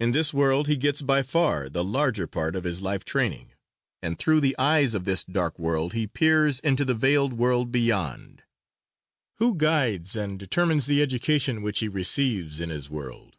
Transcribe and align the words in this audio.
In 0.00 0.12
this 0.12 0.32
world 0.32 0.66
he 0.66 0.78
gets 0.78 1.02
by 1.02 1.22
far 1.22 1.68
the 1.68 1.84
larger 1.84 2.26
part 2.26 2.56
of 2.56 2.64
his 2.64 2.80
life 2.80 3.04
training, 3.04 3.52
and 4.02 4.18
through 4.18 4.40
the 4.40 4.56
eyes 4.58 4.94
of 4.94 5.04
this 5.04 5.24
dark 5.24 5.58
world 5.58 5.92
he 5.92 6.06
peers 6.06 6.58
into 6.60 6.86
the 6.86 6.94
veiled 6.94 7.34
world 7.34 7.70
beyond. 7.70 8.44
Who 9.34 9.54
guides 9.54 10.16
and 10.16 10.38
determines 10.38 10.86
the 10.86 11.02
education 11.02 11.60
which 11.60 11.80
he 11.80 11.88
receives 11.88 12.60
in 12.60 12.70
his 12.70 12.88
world? 12.88 13.36